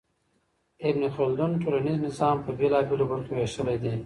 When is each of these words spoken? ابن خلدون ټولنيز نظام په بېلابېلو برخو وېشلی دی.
ابن 0.89 1.03
خلدون 1.15 1.51
ټولنيز 1.63 1.97
نظام 2.07 2.37
په 2.45 2.51
بېلابېلو 2.59 3.05
برخو 3.11 3.31
وېشلی 3.35 3.77
دی. 3.83 3.93